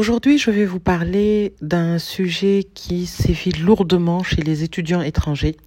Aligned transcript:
Aujourd'hui, 0.00 0.38
je 0.38 0.50
vais 0.50 0.64
vous 0.64 0.80
parler 0.80 1.52
d'un 1.60 1.98
sujet 1.98 2.64
qui 2.72 3.04
sévit 3.04 3.52
lourdement 3.52 4.22
chez 4.22 4.40
les 4.40 4.62
étudiants 4.62 5.02
étrangers. 5.02 5.58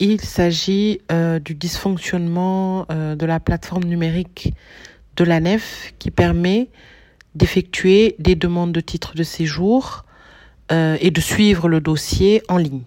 Il 0.00 0.20
s'agit 0.22 1.00
euh, 1.12 1.38
du 1.38 1.54
dysfonctionnement 1.54 2.86
euh, 2.90 3.14
de 3.14 3.24
la 3.26 3.38
plateforme 3.38 3.84
numérique 3.84 4.54
de 5.14 5.22
la 5.22 5.38
NEF 5.38 5.94
qui 6.00 6.10
permet 6.10 6.66
d'effectuer 7.36 8.16
des 8.18 8.34
demandes 8.34 8.72
de 8.72 8.80
titres 8.80 9.14
de 9.14 9.22
séjour 9.22 10.04
euh, 10.72 10.96
et 11.00 11.12
de 11.12 11.20
suivre 11.20 11.68
le 11.68 11.80
dossier 11.80 12.42
en 12.48 12.56
ligne. 12.56 12.82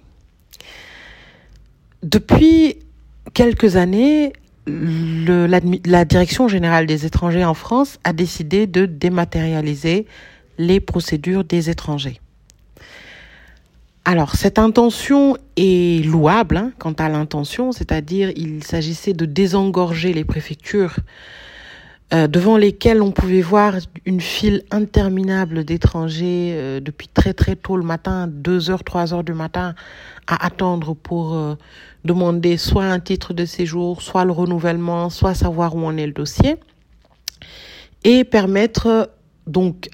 Depuis 2.03 2.75
quelques 3.33 3.77
années, 3.77 4.33
la, 4.67 6.05
Direction 6.05 6.49
générale 6.49 6.87
des 6.87 7.05
étrangers 7.05 7.45
en 7.45 7.53
France 7.53 7.99
a 8.03 8.11
décidé 8.11 8.67
de 8.67 8.85
dématérialiser 8.85 10.07
les 10.57 10.79
procédures 10.79 11.43
des 11.43 11.69
étrangers. 11.69 12.19
Alors, 14.03 14.35
cette 14.35 14.57
intention 14.57 15.37
est 15.57 16.03
louable 16.05 16.57
hein, 16.57 16.71
quant 16.79 16.93
à 16.93 17.07
l'intention, 17.07 17.71
c'est-à-dire 17.71 18.31
il 18.35 18.63
s'agissait 18.63 19.13
de 19.13 19.25
désengorger 19.25 20.11
les 20.11 20.25
préfectures 20.25 20.95
euh, 22.13 22.27
devant 22.27 22.57
lesquelles 22.57 23.01
on 23.01 23.11
pouvait 23.11 23.41
voir 23.41 23.75
une 24.05 24.19
file 24.19 24.63
interminable 24.69 25.63
d'étrangers 25.63 26.51
euh, 26.55 26.79
depuis 26.81 27.07
très 27.07 27.33
très 27.33 27.55
tôt 27.55 27.77
le 27.77 27.85
matin, 27.85 28.27
2 28.27 28.69
heures, 28.69 28.83
3 28.83 29.13
heures 29.13 29.23
du 29.23 29.33
matin, 29.33 29.75
à 30.27 30.45
attendre 30.45 30.93
pour 30.93 31.35
euh, 31.35 31.55
demander 32.03 32.57
soit 32.57 32.83
un 32.83 32.99
titre 32.99 33.33
de 33.33 33.45
séjour, 33.45 34.01
soit 34.01 34.25
le 34.25 34.33
renouvellement, 34.33 35.09
soit 35.09 35.35
savoir 35.35 35.73
où 35.75 35.85
en 35.85 35.95
est 35.95 36.05
le 36.05 36.11
dossier, 36.11 36.57
et 38.03 38.25
permettre 38.25 39.11
donc 39.47 39.89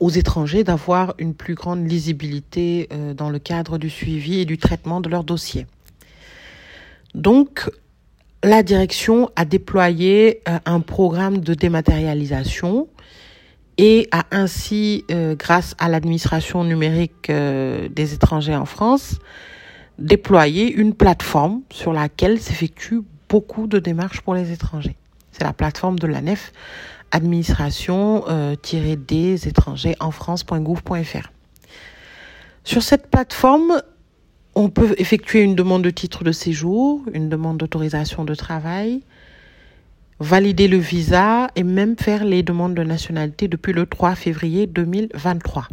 aux 0.00 0.10
étrangers 0.10 0.64
d'avoir 0.64 1.14
une 1.18 1.34
plus 1.34 1.54
grande 1.54 1.88
lisibilité 1.88 2.88
euh, 2.92 3.14
dans 3.14 3.30
le 3.30 3.38
cadre 3.38 3.78
du 3.78 3.90
suivi 3.90 4.40
et 4.40 4.44
du 4.44 4.58
traitement 4.58 5.00
de 5.00 5.08
leur 5.08 5.24
dossier. 5.24 5.66
Donc, 7.14 7.70
la 8.42 8.62
direction 8.62 9.30
a 9.36 9.44
déployé 9.44 10.40
euh, 10.48 10.58
un 10.64 10.80
programme 10.80 11.38
de 11.38 11.54
dématérialisation 11.54 12.88
et 13.78 14.08
a 14.12 14.24
ainsi, 14.30 15.04
euh, 15.10 15.34
grâce 15.34 15.74
à 15.78 15.88
l'administration 15.88 16.62
numérique 16.62 17.30
des 17.30 18.14
étrangers 18.14 18.54
en 18.54 18.66
France, 18.66 19.18
déployé 19.98 20.72
une 20.72 20.94
plateforme 20.94 21.62
sur 21.70 21.92
laquelle 21.92 22.40
s'effectuent 22.40 23.02
beaucoup 23.28 23.66
de 23.66 23.80
démarches 23.80 24.20
pour 24.20 24.34
les 24.34 24.52
étrangers. 24.52 24.96
C'est 25.32 25.42
la 25.42 25.52
plateforme 25.52 25.98
de 25.98 26.06
la 26.06 26.20
NEF 26.20 26.52
administration 27.14 28.24
euh, 28.28 28.56
étrangers 29.46 29.94
en 30.00 30.10
France.gouv.fr. 30.10 31.30
Sur 32.64 32.82
cette 32.82 33.08
plateforme, 33.08 33.80
on 34.56 34.68
peut 34.68 34.94
effectuer 34.98 35.42
une 35.42 35.54
demande 35.54 35.82
de 35.82 35.90
titre 35.90 36.24
de 36.24 36.32
séjour, 36.32 37.02
une 37.12 37.28
demande 37.28 37.58
d'autorisation 37.58 38.24
de 38.24 38.34
travail, 38.34 39.02
valider 40.18 40.66
le 40.66 40.78
visa 40.78 41.48
et 41.54 41.62
même 41.62 41.96
faire 41.96 42.24
les 42.24 42.42
demandes 42.42 42.74
de 42.74 42.82
nationalité 42.82 43.46
depuis 43.46 43.72
le 43.72 43.86
3 43.86 44.16
février 44.16 44.66
2023. 44.66 45.68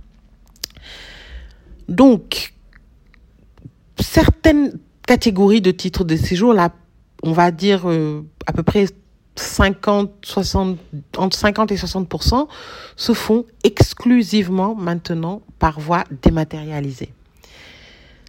Donc, 1.90 2.54
certaines 4.00 4.78
catégories 5.08 5.62
de 5.62 5.72
titres 5.72 6.04
de 6.04 6.16
séjour, 6.16 6.54
là, 6.54 6.72
on 7.24 7.32
va 7.32 7.52
dire 7.52 7.90
euh, 7.90 8.24
à 8.46 8.54
peu 8.54 8.64
près 8.64 8.86
50, 9.36 10.12
60, 10.24 10.78
entre 11.18 11.38
50 11.38 11.72
et 11.72 11.76
60% 11.76 12.48
se 12.96 13.14
font 13.14 13.46
exclusivement 13.64 14.76
maintenant 14.76 15.42
par 15.60 15.80
voie 15.80 16.04
dématérialisée. 16.22 17.14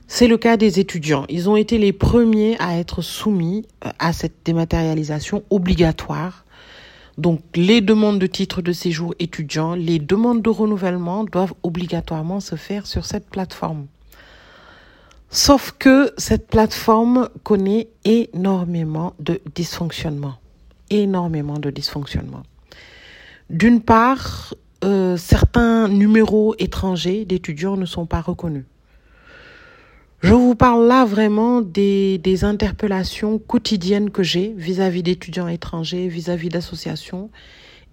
C'est 0.06 0.28
le 0.28 0.36
cas 0.36 0.56
des 0.56 0.78
étudiants. 0.78 1.24
Ils 1.28 1.48
ont 1.48 1.56
été 1.56 1.78
les 1.78 1.92
premiers 1.92 2.56
à 2.58 2.78
être 2.78 3.00
soumis 3.00 3.66
euh, 3.84 3.90
à 3.98 4.12
cette 4.12 4.44
dématérialisation 4.44 5.42
obligatoire. 5.48 6.44
Donc, 7.18 7.40
les 7.54 7.80
demandes 7.80 8.18
de 8.18 8.26
titres 8.26 8.62
de 8.62 8.72
séjour 8.72 9.14
étudiants, 9.18 9.74
les 9.74 9.98
demandes 9.98 10.42
de 10.42 10.50
renouvellement 10.50 11.24
doivent 11.24 11.54
obligatoirement 11.62 12.40
se 12.40 12.56
faire 12.56 12.86
sur 12.86 13.06
cette 13.06 13.28
plateforme. 13.28 13.86
Sauf 15.30 15.72
que 15.78 16.12
cette 16.18 16.46
plateforme 16.46 17.30
connaît 17.42 17.88
énormément 18.04 19.14
de 19.18 19.40
dysfonctionnements 19.54 20.41
énormément 20.92 21.58
de 21.58 21.70
dysfonctionnements. 21.70 22.42
D'une 23.50 23.80
part, 23.80 24.54
euh, 24.84 25.16
certains 25.16 25.88
numéros 25.88 26.54
étrangers 26.58 27.24
d'étudiants 27.24 27.76
ne 27.76 27.86
sont 27.86 28.06
pas 28.06 28.20
reconnus. 28.20 28.64
Je 30.22 30.34
vous 30.34 30.54
parle 30.54 30.86
là 30.86 31.04
vraiment 31.04 31.62
des, 31.62 32.44
interpellations 32.44 33.38
quotidiennes 33.38 34.10
que 34.10 34.22
j'ai 34.22 34.54
vis-à-vis 34.56 35.02
d'étudiants 35.02 35.48
étrangers, 35.48 36.06
vis-à-vis 36.06 36.48
d'associations 36.48 37.30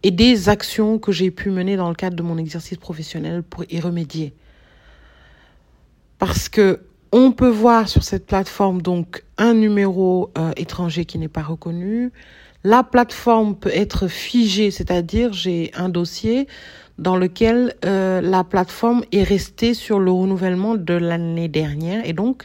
et 0.04 0.12
des 0.12 0.48
actions 0.48 1.00
que 1.00 1.12
j'ai 1.12 1.31
pu 1.31 1.50
mener 1.50 1.76
dans 1.76 1.90
le 1.90 1.96
cadre 1.96 2.16
de 2.16 2.22
mon 2.22 2.38
exercice 2.38 2.78
professionnel 2.78 3.42
pour 3.42 3.64
y 3.70 3.80
remédier. 3.80 4.34
Parce 6.20 6.50
que 6.50 6.81
on 7.12 7.31
peut 7.31 7.50
voir 7.50 7.90
sur 7.90 8.04
cette 8.04 8.28
plateforme 8.28 8.84
donc 8.84 9.24
un 9.40 9.56
numéro 9.56 10.31
euh, 10.38 10.52
étranger 10.56 11.06
qui 11.06 11.18
n'est 11.18 11.28
pas 11.28 11.42
reconnu, 11.42 12.12
la 12.64 12.84
plateforme 12.84 13.56
peut 13.56 13.72
être 13.74 14.08
figée, 14.08 14.72
c'est-à-dire 14.72 15.34
j'ai 15.34 15.72
un 15.75 15.90
dossier 15.90 16.47
dans 16.97 17.16
lequel 17.16 17.75
euh, 17.86 18.20
la 18.20 18.44
plateforme 18.44 19.03
est 19.14 19.24
restée 19.24 19.74
sur 19.74 20.00
le 20.00 20.12
renouvellement 20.12 20.75
de 20.75 20.94
l'année 20.94 21.48
dernière 21.48 22.06
et 22.06 22.12
donc 22.12 22.44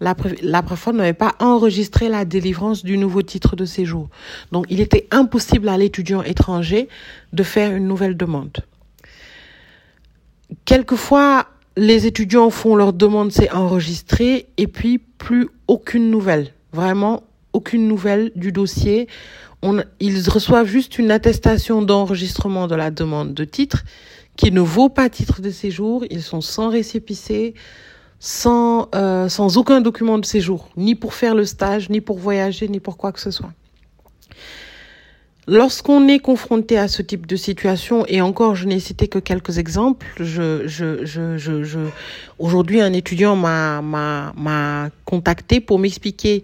la, 0.00 0.14
la 0.42 0.62
plateforme 0.62 0.98
n'avait 0.98 1.12
pas 1.12 1.34
enregistré 1.40 2.08
la 2.08 2.24
délivrance 2.24 2.84
du 2.84 2.98
nouveau 2.98 3.22
titre 3.22 3.56
de 3.56 3.64
séjour. 3.64 4.08
Donc 4.52 4.66
il 4.70 4.80
était 4.80 5.08
impossible 5.10 5.68
à 5.68 5.76
l'étudiant 5.76 6.22
étranger 6.22 6.88
de 7.32 7.42
faire 7.42 7.74
une 7.74 7.88
nouvelle 7.88 8.16
demande. 8.16 8.58
Quelquefois, 10.64 11.46
les 11.76 12.06
étudiants 12.06 12.50
font 12.50 12.76
leur 12.76 12.92
demande, 12.92 13.32
c'est 13.32 13.50
enregistré 13.50 14.46
et 14.56 14.68
puis 14.68 14.98
plus 14.98 15.48
aucune 15.66 16.10
nouvelle. 16.10 16.52
Vraiment 16.72 17.24
aucune 17.52 17.88
nouvelle 17.88 18.30
du 18.36 18.52
dossier 18.52 19.08
ils 20.00 20.28
reçoivent 20.28 20.66
juste 20.66 20.98
une 20.98 21.10
attestation 21.10 21.82
d'enregistrement 21.82 22.66
de 22.66 22.74
la 22.74 22.90
demande 22.90 23.34
de 23.34 23.44
titre 23.44 23.84
qui 24.36 24.52
ne 24.52 24.60
vaut 24.60 24.88
pas 24.88 25.08
titre 25.08 25.40
de 25.40 25.50
séjour. 25.50 26.04
Ils 26.10 26.22
sont 26.22 26.40
sans 26.40 26.68
récépissé, 26.68 27.54
sans, 28.18 28.88
euh, 28.94 29.28
sans 29.28 29.56
aucun 29.56 29.80
document 29.80 30.18
de 30.18 30.26
séjour, 30.26 30.68
ni 30.76 30.94
pour 30.94 31.14
faire 31.14 31.34
le 31.34 31.44
stage, 31.44 31.90
ni 31.90 32.00
pour 32.00 32.18
voyager, 32.18 32.68
ni 32.68 32.80
pour 32.80 32.96
quoi 32.96 33.12
que 33.12 33.20
ce 33.20 33.30
soit. 33.30 33.52
Lorsqu'on 35.48 36.08
est 36.08 36.18
confronté 36.18 36.76
à 36.76 36.88
ce 36.88 37.02
type 37.02 37.24
de 37.24 37.36
situation, 37.36 38.04
et 38.08 38.20
encore, 38.20 38.56
je 38.56 38.66
n'ai 38.66 38.80
cité 38.80 39.06
que 39.06 39.20
quelques 39.20 39.58
exemples, 39.58 40.06
je, 40.18 40.66
je, 40.66 41.04
je, 41.04 41.38
je, 41.38 41.62
je 41.62 41.78
aujourd'hui, 42.40 42.80
un 42.80 42.92
étudiant 42.92 43.36
m'a, 43.36 43.80
m'a 43.80 44.90
contacté 45.04 45.60
pour 45.60 45.78
m'expliquer 45.78 46.42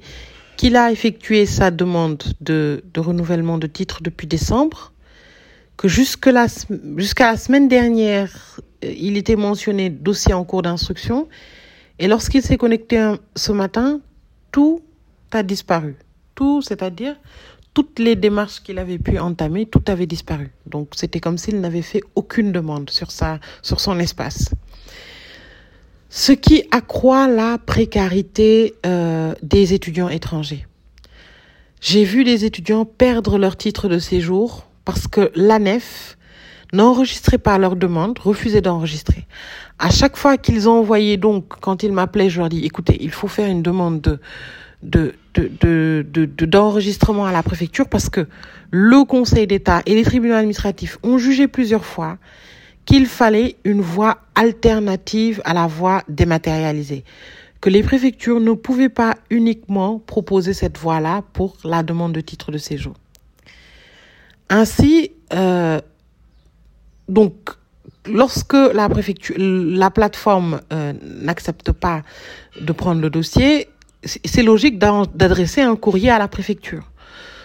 qu'il 0.62 0.76
a 0.76 0.92
effectué 0.92 1.44
sa 1.44 1.72
demande 1.72 2.22
de, 2.40 2.84
renouvellement 2.96 3.58
de 3.58 3.66
titre 3.66 4.00
depuis 4.00 4.28
décembre, 4.28 4.92
que 5.76 5.88
jusque 5.88 6.26
la, 6.26 6.46
jusqu'à 6.98 7.32
la 7.32 7.36
semaine 7.36 7.66
dernière, 7.66 8.60
euh, 8.84 8.94
il 8.96 9.16
était 9.16 9.34
mentionné 9.34 9.90
dossier 9.90 10.34
en 10.34 10.44
cours 10.44 10.62
d'instruction, 10.62 11.28
et 11.98 12.06
lorsqu'il 12.06 12.42
s'est 12.42 12.58
connecté 12.58 13.12
ce 13.34 13.50
matin, 13.50 14.00
tout 14.52 14.82
a 15.32 15.42
disparu. 15.42 15.96
Tout, 16.36 16.62
c'est-à-dire 16.62 17.16
toutes 17.74 17.98
les 17.98 18.14
démarches 18.14 18.62
qu'il 18.62 18.78
avait 18.78 18.98
pu 19.00 19.18
entamer, 19.18 19.66
tout 19.66 19.82
avait 19.88 20.06
disparu. 20.06 20.52
Donc 20.66 20.90
c'était 20.94 21.18
comme 21.18 21.38
s'il 21.38 21.60
n'avait 21.60 21.82
fait 21.82 22.04
aucune 22.14 22.52
demande 22.52 22.88
sur 22.88 23.10
sa, 23.10 23.40
sur 23.62 23.80
son 23.80 23.98
espace 23.98 24.52
ce 26.14 26.32
qui 26.32 26.64
accroît 26.70 27.26
la 27.26 27.56
précarité 27.56 28.74
euh, 28.84 29.34
des 29.42 29.72
étudiants 29.72 30.10
étrangers. 30.10 30.66
J'ai 31.80 32.04
vu 32.04 32.22
des 32.22 32.44
étudiants 32.44 32.84
perdre 32.84 33.38
leur 33.38 33.56
titre 33.56 33.88
de 33.88 33.98
séjour 33.98 34.66
parce 34.84 35.08
que 35.08 35.32
l'ANEF 35.34 36.18
n'enregistraient 36.74 37.38
pas 37.38 37.56
leur 37.56 37.76
demande, 37.76 38.18
refusaient 38.18 38.60
d'enregistrer. 38.60 39.26
À 39.78 39.88
chaque 39.88 40.18
fois 40.18 40.36
qu'ils 40.36 40.68
ont 40.68 40.80
envoyé 40.80 41.16
donc, 41.16 41.46
quand 41.62 41.82
ils 41.82 41.92
m'appelaient, 41.92 42.28
je 42.28 42.40
leur 42.40 42.50
dis, 42.50 42.62
écoutez, 42.62 42.98
il 43.00 43.10
faut 43.10 43.26
faire 43.26 43.48
une 43.48 43.62
demande 43.62 44.02
de, 44.02 44.20
de, 44.82 45.14
de, 45.34 46.04
de, 46.12 46.44
d'enregistrement 46.44 47.24
à 47.24 47.32
la 47.32 47.42
préfecture 47.42 47.88
parce 47.88 48.10
que 48.10 48.28
le 48.70 49.06
Conseil 49.06 49.46
d'État 49.46 49.80
et 49.86 49.94
les 49.94 50.02
tribunaux 50.02 50.34
administratifs 50.34 50.98
ont 51.02 51.16
jugé 51.16 51.48
plusieurs 51.48 51.86
fois 51.86 52.18
qu'il 52.84 53.06
fallait 53.06 53.56
une 53.64 53.80
voie 53.80 54.18
alternative 54.34 55.40
à 55.44 55.54
la 55.54 55.66
voie 55.66 56.02
dématérialisée, 56.08 57.04
que 57.60 57.70
les 57.70 57.82
préfectures 57.82 58.40
ne 58.40 58.52
pouvaient 58.52 58.88
pas 58.88 59.14
uniquement 59.30 59.98
proposer 59.98 60.52
cette 60.52 60.78
voie-là 60.78 61.22
pour 61.32 61.56
la 61.64 61.82
demande 61.82 62.12
de 62.12 62.20
titre 62.20 62.50
de 62.50 62.58
séjour. 62.58 62.94
Ainsi, 64.48 65.12
euh, 65.32 65.80
donc, 67.08 67.32
lorsque 68.06 68.54
la 68.54 68.88
préfecture, 68.88 69.36
la 69.38 69.90
plateforme 69.90 70.60
euh, 70.72 70.92
n'accepte 71.02 71.72
pas 71.72 72.02
de 72.60 72.72
prendre 72.72 73.00
le 73.00 73.10
dossier, 73.10 73.68
c'est 74.04 74.42
logique 74.42 74.78
d'adresser 74.78 75.60
un 75.60 75.76
courrier 75.76 76.10
à 76.10 76.18
la 76.18 76.28
préfecture. 76.28 76.91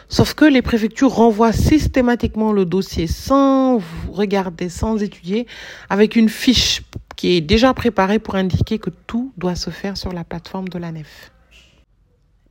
Sauf 0.09 0.33
que 0.36 0.45
les 0.45 0.62
préfectures 0.62 1.12
renvoient 1.12 1.51
systématiquement 1.51 2.54
le 2.54 2.63
dossier 2.63 3.07
sans 3.07 3.81
regarder, 4.09 4.69
sans 4.69 5.04
étudier, 5.04 5.48
avec 5.89 6.15
une 6.15 6.30
fiche 6.30 6.81
qui 7.18 7.36
est 7.36 7.42
déjà 7.42 7.74
préparée 7.74 8.19
pour 8.19 8.36
indiquer 8.36 8.80
que 8.80 8.89
tout 8.89 9.33
doit 9.38 9.56
se 9.56 9.69
faire 9.69 9.98
sur 9.98 10.13
la 10.13 10.24
plateforme 10.24 10.69
de 10.69 10.77
la 10.77 10.92
nef. 10.92 11.31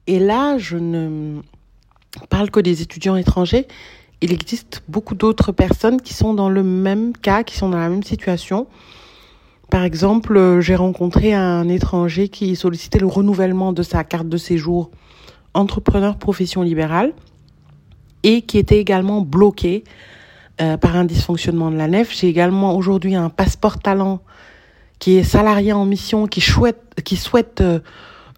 Et 0.06 0.18
là, 0.18 0.58
je 0.58 0.76
ne 0.76 1.40
parle 2.28 2.50
que 2.50 2.60
des 2.60 2.82
étudiants 2.82 3.16
étrangers. 3.16 3.66
Il 4.20 4.32
existe 4.32 4.82
beaucoup 4.88 5.14
d'autres 5.14 5.52
personnes 5.52 6.00
qui 6.00 6.12
sont 6.12 6.34
dans 6.34 6.50
le 6.50 6.62
même 6.62 7.14
cas, 7.14 7.42
qui 7.42 7.56
sont 7.56 7.70
dans 7.70 7.78
la 7.78 7.88
même 7.88 8.02
situation. 8.02 8.66
Par 9.70 9.82
exemple, 9.82 10.60
j'ai 10.60 10.76
rencontré 10.76 11.32
un 11.32 11.68
étranger 11.68 12.28
qui 12.28 12.54
sollicitait 12.54 12.98
le 12.98 13.06
renouvellement 13.06 13.72
de 13.72 13.82
sa 13.82 14.04
carte 14.04 14.28
de 14.28 14.36
séjour 14.36 14.90
entrepreneur 15.54 16.18
profession 16.18 16.62
libérale 16.62 17.14
et 18.26 18.42
qui 18.42 18.58
était 18.58 18.78
également 18.78 19.22
bloqué 19.22 19.84
euh, 20.60 20.76
par 20.76 20.96
un 20.96 21.04
dysfonctionnement 21.04 21.70
de 21.70 21.76
la 21.76 21.86
nef. 21.86 22.12
J'ai 22.12 22.26
également 22.26 22.76
aujourd'hui 22.76 23.14
un 23.14 23.30
passeport 23.30 23.78
talent 23.78 24.20
qui 24.98 25.16
est 25.16 25.22
salarié 25.22 25.72
en 25.72 25.84
mission, 25.84 26.26
qui 26.26 26.40
souhaite, 26.40 27.60
euh, 27.60 27.78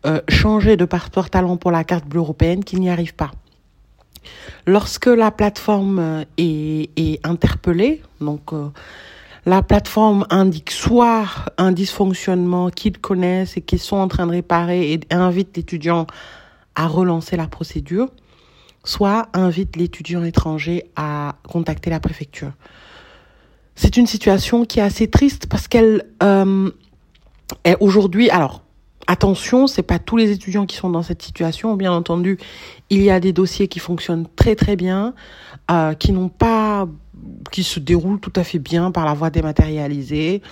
euh, 0.04 0.20
changer 0.28 0.76
de 0.76 0.84
passeport 0.84 1.30
talent 1.30 1.56
pour 1.56 1.70
la 1.70 1.84
carte 1.84 2.04
bleue 2.04 2.20
européenne, 2.20 2.64
qui 2.64 2.78
n'y 2.78 2.90
arrive 2.90 3.14
pas. 3.14 3.30
Lorsque 4.66 5.06
la 5.06 5.30
plateforme 5.30 6.24
est, 6.36 6.90
est 6.96 7.26
interpellée, 7.26 8.02
donc 8.20 8.52
la 9.46 9.62
plateforme 9.62 10.26
indique 10.28 10.70
soit 10.70 11.24
un 11.56 11.72
dysfonctionnement 11.72 12.68
qu'ils 12.68 12.98
connaissent 12.98 13.56
et 13.56 13.62
qu'ils 13.62 13.78
sont 13.78 13.96
en 13.96 14.08
train 14.08 14.26
de 14.26 14.32
réparer 14.32 14.92
et 14.92 15.00
invite 15.10 15.56
l'étudiant 15.56 16.06
à 16.74 16.86
relancer 16.88 17.36
la 17.36 17.46
procédure, 17.46 18.10
soit 18.84 19.28
invite 19.32 19.76
l'étudiant 19.76 20.24
étranger 20.24 20.84
à 20.96 21.36
contacter 21.48 21.90
la 21.90 22.00
préfecture. 22.00 22.52
C'est 23.74 23.96
une 23.96 24.06
situation 24.06 24.64
qui 24.64 24.80
est 24.80 24.82
assez 24.82 25.08
triste 25.08 25.46
parce 25.46 25.68
qu'elle 25.68 26.04
euh, 26.22 26.70
est 27.64 27.76
aujourd'hui. 27.80 28.28
Alors, 28.30 28.62
attention, 29.06 29.66
c'est 29.66 29.82
pas 29.82 29.98
tous 29.98 30.16
les 30.16 30.30
étudiants 30.30 30.66
qui 30.66 30.76
sont 30.76 30.90
dans 30.90 31.02
cette 31.02 31.22
situation. 31.22 31.76
Bien 31.76 31.92
entendu, 31.92 32.38
il 32.90 33.02
y 33.02 33.10
a 33.10 33.20
des 33.20 33.32
dossiers 33.32 33.68
qui 33.68 33.78
fonctionnent 33.78 34.26
très 34.36 34.56
très 34.56 34.74
bien, 34.74 35.14
euh, 35.70 35.94
qui 35.94 36.12
n'ont 36.12 36.28
pas, 36.28 36.88
qui 37.52 37.62
se 37.62 37.78
déroulent 37.78 38.20
tout 38.20 38.32
à 38.34 38.42
fait 38.42 38.58
bien 38.58 38.90
par 38.90 39.04
la 39.04 39.14
voie 39.14 39.30
dématérialisée, 39.30 40.42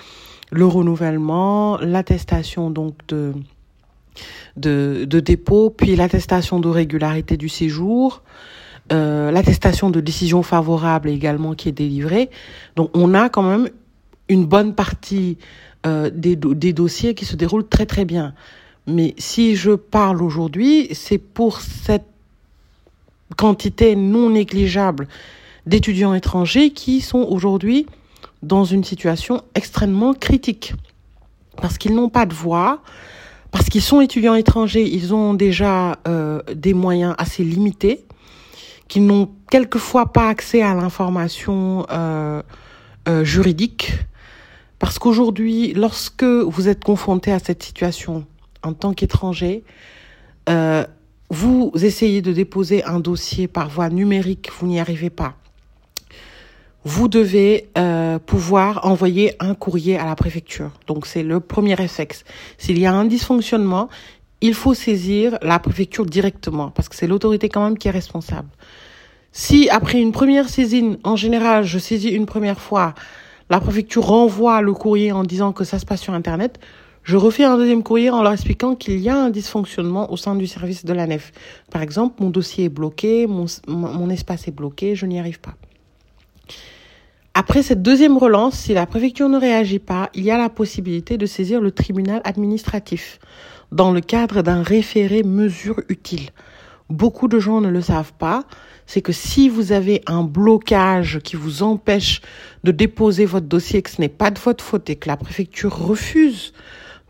le 0.50 0.67
renouvellement, 0.67 1.78
l'attestation 1.78 2.70
donc 2.70 2.94
de 3.08 3.34
de, 4.56 5.04
dépôt, 5.04 5.70
puis 5.70 5.96
l'attestation 5.96 6.60
de 6.60 6.68
régularité 6.68 7.36
du 7.36 7.48
séjour, 7.48 8.22
euh, 8.92 9.30
l'attestation 9.30 9.90
de 9.90 10.00
décision 10.00 10.42
favorable 10.42 11.08
également 11.08 11.54
qui 11.54 11.68
est 11.68 11.72
délivrée. 11.72 12.30
Donc 12.76 12.90
on 12.94 13.14
a 13.14 13.28
quand 13.28 13.42
même 13.42 13.68
une 14.28 14.44
bonne 14.44 14.74
partie 14.74 15.38
euh, 15.86 16.10
des, 16.12 16.36
des 16.36 16.72
dossiers 16.72 17.14
qui 17.14 17.24
se 17.24 17.36
déroulent 17.36 17.68
très 17.68 17.86
très 17.86 18.04
bien. 18.04 18.34
Mais 18.86 19.14
si 19.18 19.56
je 19.56 19.72
parle 19.72 20.22
aujourd'hui, 20.22 20.88
c'est 20.92 21.18
pour 21.18 21.60
cette 21.60 22.06
quantité 23.36 23.96
non 23.96 24.30
négligeable 24.30 25.08
d'étudiants 25.66 26.14
étrangers 26.14 26.70
qui 26.70 27.00
sont 27.00 27.26
aujourd'hui 27.28 27.86
dans 28.42 28.64
une 28.64 28.84
situation 28.84 29.42
extrêmement 29.54 30.14
critique 30.14 30.74
parce 31.56 31.78
qu'ils 31.78 31.94
n'ont 31.94 32.08
pas 32.08 32.26
de 32.26 32.34
voix, 32.34 32.82
parce 33.50 33.66
qu'ils 33.69 33.82
sont 33.82 34.00
étudiants 34.00 34.34
étrangers, 34.34 34.82
ils 34.82 35.14
ont 35.14 35.34
déjà 35.34 35.98
euh, 36.06 36.43
des 36.54 36.75
moyens 36.75 37.14
assez 37.19 37.44
limités, 37.44 38.04
qu'ils 38.88 39.06
n'ont 39.06 39.31
quelquefois 39.50 40.12
pas 40.12 40.28
accès 40.28 40.62
à 40.62 40.75
l'information 40.75 41.87
euh, 41.90 42.43
euh, 43.08 43.25
juridique. 43.25 43.93
Parce 44.78 44.98
qu'aujourd'hui, 44.98 45.72
lorsque 45.72 46.25
vous 46.25 46.69
êtes 46.69 46.84
confronté 46.84 47.32
à 47.32 47.38
cette 47.38 47.62
situation 47.62 48.26
en 48.62 48.75
tant 48.75 48.93
qu'étranger, 48.93 49.64
vous 51.31 51.72
essayez 51.75 52.22
de 52.22 52.32
déposer 52.32 52.84
un 52.84 53.00
dossier 53.00 53.49
par 53.49 53.69
voie 53.69 53.88
numérique, 53.88 54.50
vous 54.58 54.66
n'y 54.66 54.78
arrivez 54.78 55.10
pas 55.10 55.34
vous 56.87 57.09
devez 57.09 57.69
euh, 57.77 58.21
pouvoir 58.21 58.87
envoyer 58.87 59.35
un 59.41 59.55
courrier 59.55 59.99
à 59.99 60.06
la 60.06 60.15
préfecture. 60.15 60.71
Donc 60.87 61.05
c'est 61.05 61.25
le 61.25 61.41
premier 61.41 61.75
réflexe. 61.75 62.23
S'il 62.59 62.79
y 62.79 62.87
a 62.87 62.93
un 62.93 63.05
dysfonctionnement, 63.05 63.88
il 64.41 64.55
faut 64.55 64.73
saisir 64.73 65.37
la 65.43 65.59
préfecture 65.59 66.06
directement 66.06 66.71
parce 66.71 66.88
que 66.88 66.94
c'est 66.94 67.09
l'autorité 67.09 67.49
quand 67.49 67.65
même 67.65 67.77
qui 67.77 67.88
est 67.88 67.91
responsable. 67.91 68.47
Si 69.33 69.69
après 69.69 70.00
une 70.00 70.12
première 70.12 70.49
saisine, 70.49 70.99
en 71.03 71.17
général, 71.17 71.65
je 71.65 71.81
saisis 71.81 72.11
une 72.11 72.25
première 72.25 72.61
fois, 72.61 72.94
la 73.50 73.59
préfecture 73.59 74.06
renvoie 74.06 74.62
le 74.62 74.73
courrier 74.73 75.11
en 75.11 75.25
disant 75.25 75.53
que 75.53 75.65
ça 75.65 75.81
se 75.81 75.87
passe 75.87 76.03
sur 76.03 76.15
Internet, 76.15 76.61
je 77.03 77.17
refais 77.17 77.43
un 77.43 77.56
deuxième 77.56 77.83
courrier 77.83 78.11
en 78.11 78.23
leur 78.23 78.33
expliquant 78.33 78.77
qu'il 78.77 79.00
y 79.00 79.09
a 79.09 79.17
un 79.17 79.31
dysfonctionnement 79.31 80.12
au 80.12 80.17
sein 80.17 80.37
du 80.37 80.47
service 80.47 80.85
de 80.85 80.93
la 80.93 81.09
nef. 81.09 81.33
Par 81.73 81.83
exemple, 81.83 82.23
mon 82.23 82.31
dossier 82.31 82.67
est 82.67 82.69
bloqué, 82.69 83.27
mon, 83.27 83.47
mon 83.67 84.09
espace 84.09 84.47
est 84.47 84.53
bloqué, 84.53 84.94
je 84.94 85.06
n'y 85.06 85.19
arrive 85.19 85.41
pas. 85.41 85.56
Après 87.38 87.62
cette 87.62 87.83
deuxième 87.83 88.16
relance, 88.16 88.59
si 88.59 88.73
la 88.73 88.87
préfecture 88.87 89.28
ne 89.28 89.38
réagit 89.38 89.78
pas, 89.78 90.09
il 90.14 90.25
y 90.25 90.31
a 90.31 90.38
la 90.38 90.49
possibilité 90.49 91.19
de 91.19 91.26
saisir 91.26 91.61
le 91.61 91.71
tribunal 91.71 92.23
administratif 92.25 93.19
dans 93.71 93.93
le 93.93 94.00
cadre 94.00 94.40
d'un 94.40 94.62
référé 94.62 95.23
mesure 95.23 95.78
utile. 95.90 96.31
Beaucoup 96.88 97.28
de 97.28 97.38
gens 97.38 97.61
ne 97.61 97.69
le 97.69 97.83
savent 97.83 98.14
pas, 98.14 98.45
c'est 98.87 99.02
que 99.02 99.12
si 99.12 99.50
vous 99.50 99.73
avez 99.73 100.00
un 100.07 100.23
blocage 100.23 101.19
qui 101.23 101.37
vous 101.37 101.62
empêche 101.62 102.23
de 102.64 102.73
déposer 102.73 103.26
votre 103.26 103.49
dossier, 103.49 103.83
que 103.83 103.90
ce 103.90 104.00
n'est 104.00 104.09
pas 104.09 104.31
de 104.31 104.38
votre 104.38 104.64
faute 104.64 104.88
et 104.88 104.97
que 104.97 105.09
la 105.09 105.19
préfecture 105.19 105.76
refuse 105.76 106.55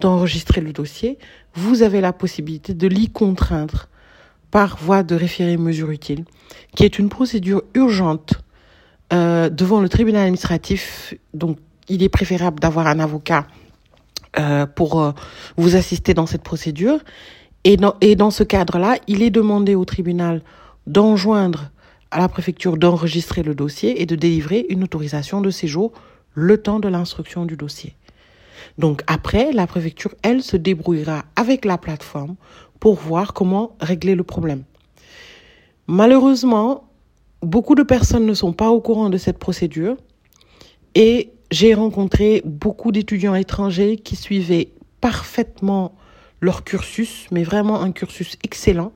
d'enregistrer 0.00 0.60
le 0.60 0.72
dossier, 0.72 1.18
vous 1.54 1.82
avez 1.82 2.00
la 2.00 2.12
possibilité 2.12 2.74
de 2.74 2.88
l'y 2.88 3.10
contraindre 3.10 3.86
par 4.50 4.76
voie 4.76 5.04
de 5.04 5.14
référé 5.14 5.56
mesure 5.56 5.92
utile, 5.92 6.24
qui 6.74 6.82
est 6.82 6.98
une 6.98 7.10
procédure 7.10 7.62
urgente 7.74 8.42
euh, 9.12 9.48
devant 9.48 9.80
le 9.80 9.88
tribunal 9.88 10.22
administratif. 10.22 11.14
Donc, 11.34 11.58
il 11.88 12.02
est 12.02 12.08
préférable 12.08 12.60
d'avoir 12.60 12.86
un 12.86 12.98
avocat 12.98 13.46
euh, 14.38 14.66
pour 14.66 15.00
euh, 15.00 15.12
vous 15.56 15.76
assister 15.76 16.14
dans 16.14 16.26
cette 16.26 16.42
procédure. 16.42 16.98
Et 17.64 17.76
dans, 17.76 17.94
et 18.00 18.16
dans 18.16 18.30
ce 18.30 18.42
cadre-là, 18.42 18.98
il 19.06 19.22
est 19.22 19.30
demandé 19.30 19.74
au 19.74 19.84
tribunal 19.84 20.42
d'enjoindre 20.86 21.70
à 22.10 22.18
la 22.18 22.28
préfecture 22.28 22.76
d'enregistrer 22.76 23.42
le 23.42 23.54
dossier 23.54 24.00
et 24.00 24.06
de 24.06 24.14
délivrer 24.14 24.66
une 24.68 24.84
autorisation 24.84 25.40
de 25.40 25.50
séjour 25.50 25.92
le 26.34 26.58
temps 26.58 26.80
de 26.80 26.88
l'instruction 26.88 27.44
du 27.44 27.56
dossier. 27.56 27.94
Donc 28.78 29.02
après, 29.06 29.52
la 29.52 29.66
préfecture, 29.66 30.14
elle, 30.22 30.42
se 30.42 30.56
débrouillera 30.56 31.24
avec 31.34 31.64
la 31.64 31.78
plateforme 31.78 32.36
pour 32.78 32.94
voir 32.94 33.32
comment 33.32 33.76
régler 33.80 34.14
le 34.14 34.22
problème. 34.22 34.62
Malheureusement, 35.86 36.85
beaucoup 37.42 37.74
de 37.74 37.82
personnes 37.82 38.26
ne 38.26 38.34
sont 38.34 38.52
pas 38.52 38.70
au 38.70 38.80
courant 38.80 39.10
de 39.10 39.18
cette 39.18 39.38
procédure 39.38 39.96
et 40.94 41.30
j'ai 41.50 41.74
rencontré 41.74 42.42
beaucoup 42.44 42.92
d'étudiants 42.92 43.34
étrangers 43.34 43.96
qui 43.96 44.16
suivaient 44.16 44.70
parfaitement 45.00 45.94
leur 46.40 46.64
cursus, 46.64 47.26
mais 47.30 47.44
vraiment 47.44 47.80
un 47.80 47.92
cursus 47.92 48.36
excellent, 48.42 48.92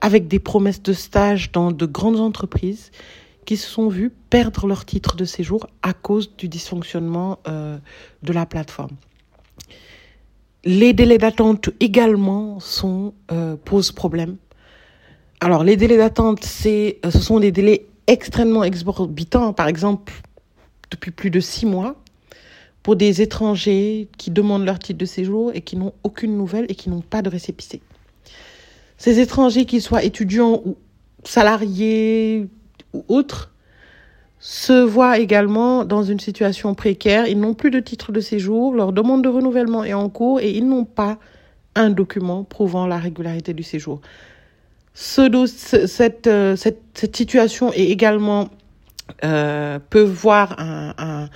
avec 0.00 0.28
des 0.28 0.38
promesses 0.38 0.82
de 0.82 0.92
stage 0.92 1.52
dans 1.52 1.70
de 1.70 1.86
grandes 1.86 2.20
entreprises 2.20 2.90
qui 3.44 3.56
se 3.56 3.68
sont 3.68 3.88
vus 3.88 4.10
perdre 4.30 4.66
leur 4.66 4.84
titre 4.84 5.16
de 5.16 5.24
séjour 5.24 5.66
à 5.82 5.92
cause 5.92 6.36
du 6.36 6.48
dysfonctionnement 6.48 7.38
euh, 7.48 7.78
de 8.22 8.32
la 8.32 8.46
plateforme. 8.46 8.96
Les 10.64 10.92
délais 10.92 11.18
d'attente 11.18 11.70
également 11.80 12.58
euh, 13.32 13.56
posent 13.64 13.90
problème. 13.90 14.36
Alors, 15.44 15.64
les 15.64 15.76
délais 15.76 15.96
d'attente, 15.96 16.46
euh, 16.66 16.92
ce 17.02 17.18
sont 17.18 17.40
des 17.40 17.50
délais 17.50 17.86
extrêmement 18.06 18.62
exorbitants. 18.62 19.52
Par 19.52 19.66
exemple, 19.66 20.12
depuis 20.92 21.10
plus 21.10 21.30
de 21.30 21.40
six 21.40 21.66
mois 21.66 21.96
pour 22.84 22.94
des 22.94 23.22
étrangers 23.22 24.06
qui 24.18 24.30
demandent 24.30 24.64
leur 24.64 24.78
titre 24.78 25.00
de 25.00 25.04
séjour 25.04 25.50
et 25.52 25.60
qui 25.60 25.74
n'ont 25.74 25.94
aucune 26.04 26.38
nouvelle 26.38 26.66
et 26.68 26.76
qui 26.76 26.90
n'ont 26.90 27.00
pas 27.00 27.22
de 27.22 27.28
récépissé. 27.28 27.82
Ces 28.98 29.18
étrangers, 29.18 29.64
qu'ils 29.64 29.82
soient 29.82 30.04
étudiants 30.04 30.62
ou 30.64 30.76
salariés 31.24 32.46
ou 32.92 33.04
autres, 33.08 33.52
se 34.38 34.84
voient 34.84 35.18
également 35.18 35.84
dans 35.84 36.04
une 36.04 36.20
situation 36.20 36.76
précaire. 36.76 37.26
Ils 37.26 37.40
n'ont 37.40 37.54
plus 37.54 37.72
de 37.72 37.80
titre 37.80 38.12
de 38.12 38.20
séjour, 38.20 38.74
leur 38.74 38.92
demande 38.92 39.24
de 39.24 39.28
renouvellement 39.28 39.82
est 39.82 39.92
en 39.92 40.08
cours 40.08 40.38
et 40.38 40.52
ils 40.52 40.68
n'ont 40.68 40.84
pas 40.84 41.18
un 41.74 41.90
document 41.90 42.44
prouvant 42.44 42.86
la 42.86 42.98
régularité 42.98 43.54
du 43.54 43.64
séjour. 43.64 44.00
Euh, 44.94 46.56
cette, 46.56 47.16
situation 47.16 47.72
est 47.72 47.86
également 47.86 48.50
euh, 49.24 49.78
peut 49.90 50.02
voir 50.02 50.58
un, 50.58 50.94
un, 50.98 51.28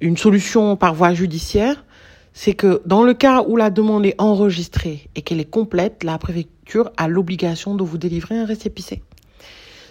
une 0.00 0.16
solution 0.16 0.76
par 0.76 0.94
voie 0.94 1.14
judiciaire. 1.14 1.84
C'est 2.32 2.54
que 2.54 2.82
dans 2.86 3.02
le 3.02 3.14
cas 3.14 3.42
où 3.42 3.56
la 3.56 3.70
demande 3.70 4.06
est 4.06 4.14
enregistrée 4.18 5.08
et 5.14 5.22
qu'elle 5.22 5.40
est 5.40 5.50
complète, 5.50 6.04
la 6.04 6.16
préfecture 6.18 6.90
a 6.96 7.08
l'obligation 7.08 7.74
de 7.74 7.82
vous 7.82 7.98
délivrer 7.98 8.38
un 8.38 8.44
récépissé. 8.44 9.02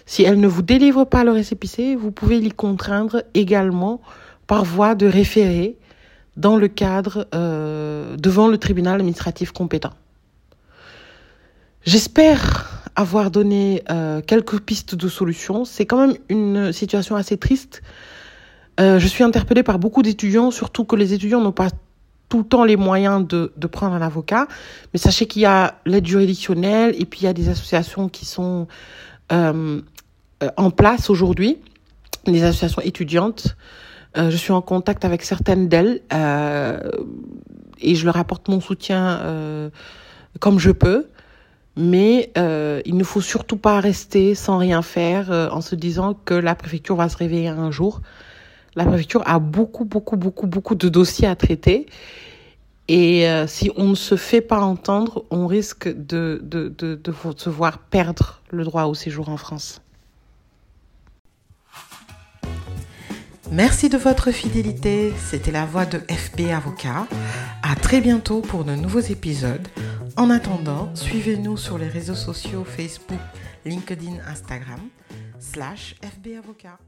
Si 0.06 0.22
elle 0.22 0.40
ne 0.40 0.48
vous 0.48 0.62
délivre 0.62 1.04
pas 1.04 1.22
le 1.22 1.30
récépissé, 1.30 1.94
vous 1.94 2.10
pouvez 2.10 2.40
l'y 2.40 2.50
contraindre 2.50 3.22
également 3.34 4.00
par 4.46 4.64
voie 4.64 4.94
de 4.94 5.06
référé 5.06 5.76
dans 6.36 6.56
le 6.56 6.68
cadre 6.68 7.28
euh, 7.34 8.16
devant 8.16 8.48
le 8.48 8.58
tribunal 8.58 8.94
administratif 8.96 9.52
compétent. 9.52 9.92
J'espère 11.84 12.69
avoir 13.00 13.30
donné 13.30 13.82
euh, 13.90 14.20
quelques 14.20 14.60
pistes 14.60 14.94
de 14.94 15.08
solutions. 15.08 15.64
C'est 15.64 15.86
quand 15.86 16.06
même 16.06 16.16
une 16.28 16.72
situation 16.72 17.16
assez 17.16 17.36
triste. 17.36 17.82
Euh, 18.78 18.98
je 18.98 19.06
suis 19.06 19.24
interpellée 19.24 19.62
par 19.62 19.78
beaucoup 19.78 20.02
d'étudiants, 20.02 20.50
surtout 20.50 20.84
que 20.84 20.96
les 20.96 21.12
étudiants 21.12 21.40
n'ont 21.40 21.52
pas 21.52 21.70
tout 22.28 22.38
le 22.38 22.44
temps 22.44 22.64
les 22.64 22.76
moyens 22.76 23.26
de, 23.26 23.50
prendre 23.66 23.94
un 23.94 24.02
avocat. 24.02 24.46
Mais 24.92 25.00
sachez 25.00 25.26
qu'il 25.26 25.42
y 25.42 25.46
a 25.46 25.80
l'aide 25.86 26.06
juridictionnelle 26.06 26.94
et 26.96 27.04
puis 27.04 27.22
il 27.22 27.24
y 27.24 27.28
a 27.28 27.32
des 27.32 27.48
associations 27.48 28.08
qui 28.08 28.24
sont 28.24 28.68
euh, 29.32 29.80
en 30.56 30.70
place 30.70 31.10
aujourd'hui, 31.10 31.58
des 32.26 32.44
associations 32.44 32.82
étudiantes. 32.82 33.56
Je 34.16 34.36
suis 34.36 34.52
en 34.52 34.60
contact 34.60 35.04
avec 35.04 35.22
certaines 35.22 35.68
d'elles 35.68 36.00
et 37.80 37.94
je 37.94 38.04
leur 38.04 38.16
apporte 38.16 38.48
mon 38.48 38.60
soutien 38.60 39.70
comme 40.40 40.58
je 40.58 40.70
peux. 40.70 41.06
Mais 41.80 42.30
euh, 42.36 42.82
il 42.84 42.96
ne 42.96 43.04
faut 43.04 43.20
surtout 43.20 43.56
pas 43.56 43.80
rester 43.80 44.34
sans 44.34 44.58
rien 44.58 44.82
faire 44.82 45.30
en 45.30 45.60
se 45.60 45.74
disant 45.74 46.14
que 46.14 46.34
la 46.34 46.54
préfecture 46.54 46.94
va 46.94 47.08
se 47.08 47.16
réveiller 47.16 47.48
un 47.48 47.70
jour. 47.70 48.02
La 48.76 48.84
préfecture 48.84 49.22
a 49.26 49.38
beaucoup, 49.38 49.84
beaucoup, 49.84 50.16
beaucoup, 50.16 50.46
beaucoup 50.46 50.74
de 50.74 50.88
dossiers 50.88 51.26
à 51.26 51.34
traiter. 51.36 51.86
Et 52.88 53.26
si 53.46 53.70
on 53.76 53.88
ne 53.88 53.94
se 53.94 54.16
fait 54.16 54.40
pas 54.40 54.60
entendre, 54.60 55.24
on 55.30 55.46
risque 55.46 55.88
de, 55.88 56.40
de, 56.42 56.68
de, 56.76 56.94
de 56.96 57.14
se 57.36 57.48
voir 57.48 57.78
perdre 57.78 58.40
le 58.50 58.64
droit 58.64 58.84
au 58.84 58.94
séjour 58.94 59.28
en 59.28 59.36
France. 59.36 59.80
Merci 63.52 63.88
de 63.88 63.98
votre 63.98 64.30
fidélité. 64.30 65.12
C'était 65.18 65.50
la 65.50 65.66
voix 65.66 65.84
de 65.84 65.98
FB 65.98 66.52
Avocat. 66.54 67.08
À 67.64 67.74
très 67.74 68.00
bientôt 68.00 68.42
pour 68.42 68.62
de 68.62 68.76
nouveaux 68.76 69.00
épisodes. 69.00 69.66
En 70.16 70.30
attendant, 70.30 70.94
suivez-nous 70.94 71.56
sur 71.56 71.78
les 71.78 71.88
réseaux 71.88 72.14
sociaux 72.14 72.64
Facebook, 72.64 73.20
LinkedIn, 73.64 74.16
Instagram, 74.26 74.80
slash 75.38 75.94
FB 76.02 76.38
Avocat. 76.38 76.78